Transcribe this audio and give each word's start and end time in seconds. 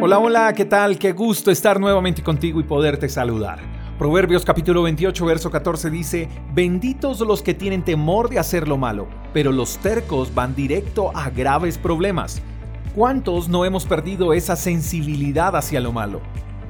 Hola, 0.00 0.20
hola, 0.20 0.52
¿qué 0.52 0.64
tal? 0.64 0.96
Qué 0.96 1.10
gusto 1.10 1.50
estar 1.50 1.80
nuevamente 1.80 2.22
contigo 2.22 2.60
y 2.60 2.62
poderte 2.62 3.08
saludar. 3.08 3.58
Proverbios 3.98 4.44
capítulo 4.44 4.84
28, 4.84 5.26
verso 5.26 5.50
14 5.50 5.90
dice, 5.90 6.28
benditos 6.54 7.18
los 7.18 7.42
que 7.42 7.52
tienen 7.52 7.82
temor 7.82 8.30
de 8.30 8.38
hacer 8.38 8.68
lo 8.68 8.76
malo, 8.76 9.08
pero 9.32 9.50
los 9.50 9.78
tercos 9.78 10.32
van 10.32 10.54
directo 10.54 11.10
a 11.16 11.30
graves 11.30 11.78
problemas. 11.78 12.40
¿Cuántos 12.94 13.48
no 13.48 13.64
hemos 13.64 13.86
perdido 13.86 14.32
esa 14.34 14.54
sensibilidad 14.54 15.56
hacia 15.56 15.80
lo 15.80 15.90
malo? 15.90 16.20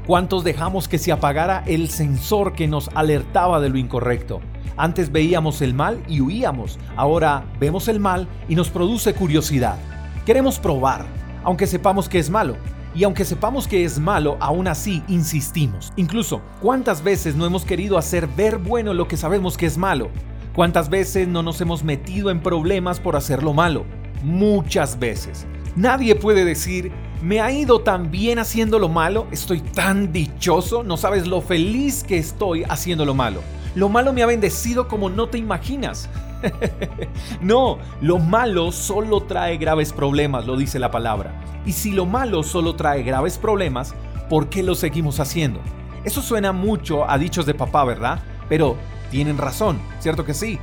¿Cuántos 0.07 0.43
dejamos 0.43 0.89
que 0.89 0.97
se 0.97 1.13
apagara 1.13 1.65
el 1.67 1.91
sensor 1.91 2.55
que 2.55 2.67
nos 2.67 2.89
alertaba 2.95 3.61
de 3.61 3.69
lo 3.69 3.77
incorrecto? 3.77 4.41
Antes 4.79 5.13
veíamos 5.13 5.61
el 5.61 5.75
mal 5.75 6.03
y 6.09 6.23
huíamos, 6.23 6.79
ahora 6.97 7.45
vemos 7.61 7.89
el 7.89 8.01
mal 8.01 8.27
y 8.49 8.55
nos 8.55 8.71
produce 8.71 9.13
curiosidad. 9.13 9.77
Queremos 10.25 10.59
probar, 10.59 11.05
aunque 11.45 11.67
sepamos 11.67 12.09
que 12.09 12.19
es 12.19 12.31
malo. 12.31 12.57
Y 12.95 13.05
aunque 13.05 13.25
sepamos 13.25 13.69
que 13.69 13.85
es 13.85 13.99
malo, 13.99 14.37
aún 14.41 14.69
así 14.69 15.03
insistimos. 15.09 15.93
Incluso, 15.97 16.41
¿cuántas 16.61 17.03
veces 17.03 17.37
no 17.37 17.47
hemos 17.47 17.65
querido 17.65 17.99
hacer 17.99 18.27
ver 18.27 18.59
bueno 18.59 18.95
lo 18.95 19.09
que 19.09 19.17
sabemos 19.17 19.57
que 19.57 19.67
es 19.67 19.77
malo? 19.77 20.11
¿Cuántas 20.55 20.89
veces 20.89 21.29
no 21.29 21.43
nos 21.43 21.61
hemos 21.61 21.85
metido 21.85 22.31
en 22.31 22.41
problemas 22.41 22.99
por 22.99 23.15
hacerlo 23.15 23.53
malo? 23.55 23.85
Muchas 24.23 24.99
veces. 24.99 25.47
Nadie 25.77 26.17
puede 26.17 26.45
decir, 26.45 26.91
me 27.23 27.41
ha 27.41 27.53
ido 27.53 27.81
tan 27.81 28.11
bien 28.11 28.39
haciendo 28.39 28.79
lo 28.79 28.89
malo, 28.89 29.29
estoy 29.31 29.61
tan 29.61 30.13
dichoso, 30.13 30.83
no 30.83 30.97
sabes 30.97 31.27
lo 31.27 31.41
feliz 31.41 32.03
que 32.03 32.19
estoy 32.19 32.65
haciendo 32.65 33.05
lo 33.05 33.15
malo. 33.15 33.43
Lo 33.75 33.89
malo 33.89 34.13
me 34.13 34.23
ha 34.23 34.27
bendecido 34.27 34.89
como 34.89 35.11
no 35.11 35.29
te 35.29 35.39
imaginas. 35.39 36.09
no, 37.41 37.79
lo 38.01 38.19
malo 38.19 38.73
solo 38.73 39.23
trae 39.23 39.57
graves 39.57 39.93
problemas, 39.93 40.47
lo 40.47 40.57
dice 40.57 40.79
la 40.79 40.91
palabra. 40.91 41.33
Y 41.67 41.73
si 41.73 41.93
lo 41.93 42.07
malo 42.07 42.43
solo 42.43 42.75
trae 42.77 43.03
graves 43.03 43.39
problemas, 43.39 43.95
¿por 44.29 44.49
qué 44.49 44.63
lo 44.63 44.75
seguimos 44.75 45.21
haciendo? 45.21 45.61
Eso 46.05 46.23
suena 46.23 46.53
mucho 46.53 47.09
a 47.09 47.19
dichos 47.19 47.47
de 47.47 47.55
papá, 47.55 47.85
¿verdad? 47.85 48.21
Pero 48.49 48.77
tienen 49.11 49.39
razón, 49.39 49.79
¿cierto 50.01 50.25
que 50.25 50.35
sí? 50.35 50.59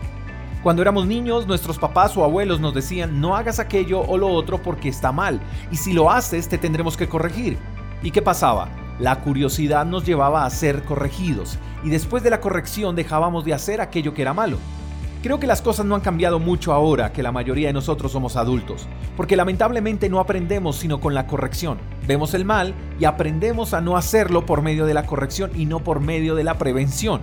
Cuando 0.64 0.82
éramos 0.82 1.06
niños, 1.06 1.46
nuestros 1.46 1.78
papás 1.78 2.18
o 2.18 2.24
abuelos 2.24 2.60
nos 2.60 2.74
decían 2.74 3.22
no 3.22 3.36
hagas 3.36 3.60
aquello 3.60 4.02
o 4.02 4.18
lo 4.18 4.30
otro 4.30 4.64
porque 4.64 4.90
está 4.90 5.12
mal, 5.12 5.40
y 5.72 5.78
si 5.78 5.94
lo 5.94 6.10
haces 6.10 6.50
te 6.50 6.58
tendremos 6.58 6.98
que 6.98 7.08
corregir. 7.08 7.60
¿Y 8.02 8.12
qué 8.12 8.22
pasaba? 8.22 8.70
La 9.00 9.22
curiosidad 9.22 9.86
nos 9.86 10.06
llevaba 10.06 10.46
a 10.46 10.50
ser 10.50 10.84
corregidos, 10.84 11.60
y 11.84 11.90
después 11.90 12.24
de 12.24 12.32
la 12.32 12.42
corrección 12.42 12.96
dejábamos 12.96 13.46
de 13.46 13.54
hacer 13.54 13.80
aquello 13.80 14.14
que 14.16 14.24
era 14.24 14.34
malo. 14.34 14.58
Creo 15.26 15.40
que 15.40 15.48
las 15.48 15.64
cosas 15.64 15.88
no 15.88 15.96
han 15.96 16.02
cambiado 16.02 16.38
mucho 16.38 16.72
ahora 16.72 17.12
que 17.12 17.24
la 17.24 17.32
mayoría 17.32 17.66
de 17.66 17.74
nosotros 17.74 18.12
somos 18.12 18.36
adultos, 18.36 18.88
porque 19.18 19.36
lamentablemente 19.36 20.08
no 20.08 20.20
aprendemos 20.20 20.76
sino 20.76 21.00
con 21.00 21.16
la 21.16 21.26
corrección. 21.26 21.80
Vemos 22.06 22.36
el 22.36 22.46
mal 22.46 22.76
y 23.00 23.06
aprendemos 23.06 23.74
a 23.74 23.82
no 23.82 23.98
hacerlo 23.98 24.46
por 24.46 24.62
medio 24.62 24.86
de 24.86 24.94
la 24.94 25.08
corrección 25.08 25.50
y 25.56 25.66
no 25.66 25.80
por 25.84 26.00
medio 26.00 26.36
de 26.36 26.44
la 26.44 26.60
prevención. 26.60 27.22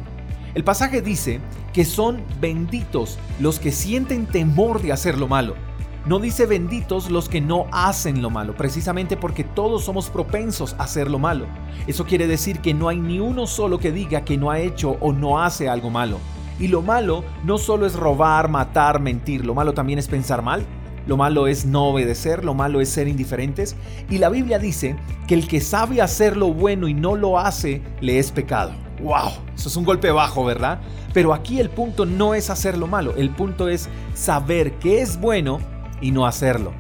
El 0.57 0.65
pasaje 0.65 1.01
dice 1.01 1.39
que 1.73 1.85
son 1.85 2.25
benditos 2.41 3.21
los 3.39 3.61
que 3.61 3.71
sienten 3.71 4.27
temor 4.27 4.83
de 4.83 4.91
hacer 4.91 5.17
lo 5.17 5.29
malo. 5.29 5.55
No 6.05 6.19
dice 6.19 6.47
benditos 6.47 7.09
los 7.09 7.29
que 7.29 7.41
no 7.41 7.67
hacen 7.71 8.21
lo 8.21 8.31
malo, 8.31 8.57
precisamente 8.57 9.17
porque 9.17 9.45
todos 9.45 9.85
somos 9.85 10.11
propensos 10.11 10.75
a 10.77 10.83
hacer 10.83 11.09
lo 11.09 11.21
malo. 11.21 11.47
Eso 11.87 12.05
quiere 12.05 12.27
decir 12.27 12.59
que 12.59 12.75
no 12.75 12.89
hay 12.89 12.99
ni 12.99 13.21
uno 13.21 13.47
solo 13.47 13.79
que 13.79 13.93
diga 13.93 14.25
que 14.25 14.39
no 14.39 14.51
ha 14.51 14.59
hecho 14.59 14.97
o 14.99 15.13
no 15.13 15.41
hace 15.41 15.69
algo 15.69 15.89
malo. 15.89 16.19
Y 16.59 16.69
lo 16.69 16.83
malo 16.83 17.25
no 17.45 17.59
solo 17.59 17.87
es 17.87 17.95
robar, 17.95 18.49
matar, 18.49 19.01
mentir, 19.01 19.45
lo 19.45 19.55
malo 19.55 19.75
también 19.75 19.99
es 19.99 20.09
pensar 20.09 20.43
mal, 20.43 20.65
lo 21.07 21.17
malo 21.17 21.47
es 21.47 21.67
no 21.67 21.87
obedecer, 21.87 22.45
lo 22.45 22.55
malo 22.55 22.81
es 22.81 22.89
ser 22.89 23.09
indiferentes. 23.09 23.77
Y 24.09 24.19
la 24.19 24.29
Biblia 24.29 24.59
dice 24.59 24.97
que 25.27 25.35
el 25.35 25.49
que 25.49 25.61
sabe 25.61 26.01
hacer 26.01 26.37
lo 26.37 26.53
bueno 26.53 26.89
y 26.89 26.95
no 26.95 27.17
lo 27.17 27.39
hace, 27.39 27.83
le 28.01 28.19
es 28.19 28.31
pecado. 28.31 28.73
¡Wow! 29.03 29.33
Eso 29.55 29.69
es 29.69 29.77
un 29.77 29.85
golpe 29.85 30.11
bajo, 30.13 30.45
¿verdad? 30.45 30.81
Pero 31.13 31.35
aquí 31.35 31.59
el 31.61 31.71
punto 31.71 32.07
no 32.07 32.35
es 32.35 32.51
hacer 32.51 32.79
lo 32.79 32.87
malo, 32.87 33.15
el 33.17 33.31
punto 33.31 33.69
es 33.69 33.89
saber 34.15 34.75
qué 34.75 35.03
es 35.03 35.21
bueno 35.21 35.59
y 36.01 36.13
no 36.13 36.27
hacerlo. 36.27 36.73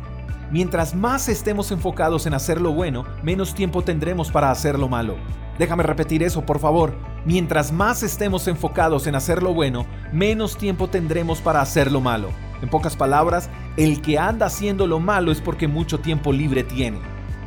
Mientras 0.52 0.94
más 0.94 1.30
estemos 1.30 1.70
enfocados 1.70 2.26
en 2.26 2.34
hacer 2.34 2.60
lo 2.60 2.72
bueno, 2.72 3.06
menos 3.22 3.54
tiempo 3.54 3.80
tendremos 3.80 4.30
para 4.30 4.50
hacer 4.50 4.78
lo 4.78 4.86
malo. 4.86 5.16
Déjame 5.58 5.82
repetir 5.82 6.22
eso, 6.22 6.44
por 6.44 6.58
favor. 6.58 6.94
Mientras 7.24 7.72
más 7.72 8.02
estemos 8.02 8.46
enfocados 8.46 9.06
en 9.06 9.14
hacer 9.14 9.42
lo 9.42 9.54
bueno, 9.54 9.86
menos 10.12 10.58
tiempo 10.58 10.91
tendremos 10.91 11.41
para 11.41 11.62
hacer 11.62 11.91
lo 11.91 12.02
malo. 12.02 12.28
En 12.60 12.68
pocas 12.68 12.96
palabras, 12.96 13.48
el 13.78 14.02
que 14.02 14.18
anda 14.18 14.44
haciendo 14.44 14.86
lo 14.86 15.00
malo 15.00 15.32
es 15.32 15.41
porque 15.41 15.68
mucho 15.68 16.00
tiempo 16.00 16.34
libre 16.34 16.64
tiene. 16.64 16.98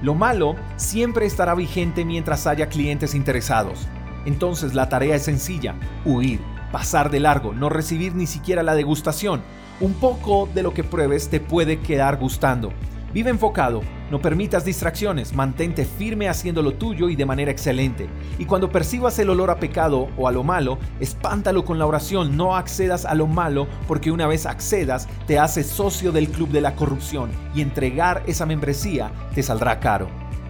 Lo 0.02 0.16
malo 0.16 0.56
siempre 0.76 1.28
estará 1.28 1.54
vigente 1.54 2.06
mientras 2.06 2.48
haya 2.48 2.70
clientes 2.70 3.14
interesados. 3.14 3.88
Entonces 4.26 4.74
la 4.74 4.90
tarea 4.90 5.16
es 5.16 5.24
sencilla, 5.26 5.76
huir, 6.06 6.40
pasar 6.72 7.12
de 7.12 7.20
largo, 7.20 7.54
no 7.54 7.70
recibir 7.70 8.16
ni 8.16 8.26
siquiera 8.26 8.64
la 8.64 8.74
degustación. 8.74 9.44
Un 9.80 9.94
poco 9.94 10.50
de 10.56 10.64
lo 10.64 10.74
que 10.74 10.84
pruebes 10.84 11.30
te 11.30 11.40
puede 11.40 11.82
quedar 11.82 12.18
gustando. 12.18 12.74
Vive 13.16 13.30
enfocado, 13.30 13.82
no 14.12 14.20
permitas 14.20 14.66
distracciones, 14.66 15.34
mantente 15.34 15.86
firme 15.86 16.28
haciendo 16.28 16.62
lo 16.62 16.74
tuyo 16.74 17.08
y 17.08 17.16
de 17.16 17.26
manera 17.26 17.50
excelente. 17.50 18.10
Y 18.38 18.44
cuando 18.44 18.70
percibas 18.70 19.18
el 19.20 19.30
olor 19.30 19.52
a 19.52 19.56
pecado 19.56 20.10
o 20.18 20.28
a 20.28 20.34
lo 20.34 20.44
malo, 20.44 20.78
espántalo 21.00 21.64
con 21.64 21.80
la 21.80 21.86
oración, 21.86 22.36
no 22.36 22.58
accedas 22.58 23.06
a 23.06 23.16
lo 23.16 23.26
malo 23.26 23.68
porque 23.88 24.12
una 24.12 24.28
vez 24.28 24.46
accedas 24.46 25.08
te 25.28 25.40
haces 25.40 25.68
socio 25.68 26.12
del 26.12 26.28
club 26.28 26.50
de 26.50 26.60
la 26.60 26.76
corrupción 26.76 27.30
y 27.56 27.62
entregar 27.62 28.22
esa 28.28 28.46
membresía 28.46 29.14
te 29.34 29.42
saldrá 29.44 29.80
caro. 29.80 30.10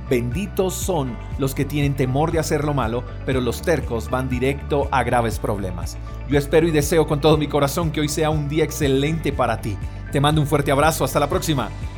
Benditos 0.10 0.74
son 0.74 1.16
los 1.38 1.54
que 1.54 1.66
tienen 1.66 1.94
temor 1.94 2.32
de 2.32 2.40
hacer 2.40 2.64
lo 2.64 2.74
malo, 2.74 3.04
pero 3.28 3.42
los 3.42 3.62
tercos 3.62 4.10
van 4.10 4.28
directo 4.28 4.88
a 4.90 5.04
graves 5.04 5.38
problemas. 5.38 6.00
Yo 6.28 6.40
espero 6.40 6.68
y 6.68 6.72
deseo 6.72 7.06
con 7.06 7.22
todo 7.22 7.38
mi 7.38 7.46
corazón 7.46 7.92
que 7.92 8.02
hoy 8.02 8.10
sea 8.10 8.32
un 8.32 8.50
día 8.50 8.64
excelente 8.64 9.32
para 9.32 9.62
ti. 9.62 9.78
Te 10.12 10.20
mando 10.20 10.42
un 10.42 10.48
fuerte 10.48 10.72
abrazo, 10.72 11.04
hasta 11.04 11.20
la 11.20 11.30
próxima. 11.30 11.70